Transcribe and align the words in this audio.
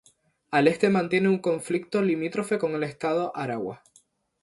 Al 0.49 0.67
este 0.67 0.89
mantiene 0.89 1.29
un 1.29 1.37
conflicto 1.37 2.01
limítrofe 2.01 2.57
con 2.57 2.73
el 2.73 2.81
Estado 2.81 3.37
Aragua. 3.37 3.83